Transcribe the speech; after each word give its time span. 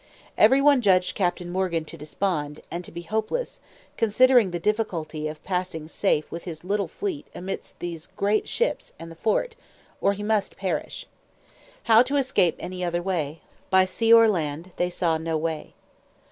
Every 0.35 0.61
one 0.61 0.81
judged 0.81 1.13
Captain 1.13 1.51
Morgan 1.51 1.85
to 1.85 1.95
despond, 1.95 2.61
and 2.71 2.83
to 2.83 2.91
be 2.91 3.03
hopeless, 3.03 3.59
considering 3.97 4.49
the 4.49 4.57
difficulty 4.59 5.27
of 5.27 5.43
passing 5.43 5.87
safe 5.87 6.31
with 6.31 6.45
his 6.45 6.63
little 6.63 6.87
fleet 6.87 7.27
amidst 7.35 7.79
those 7.79 8.07
great 8.07 8.49
ships 8.49 8.93
and 8.97 9.11
the 9.11 9.15
fort, 9.15 9.55
or 10.01 10.13
he 10.13 10.23
must 10.23 10.57
perish. 10.57 11.05
How 11.83 12.01
to 12.01 12.15
escape 12.17 12.55
any 12.57 12.83
other 12.83 13.03
way, 13.03 13.41
by 13.69 13.85
sea 13.85 14.11
or 14.11 14.27
land, 14.27 14.71
they 14.77 14.89
saw 14.89 15.17
no 15.19 15.37
way. 15.37 15.75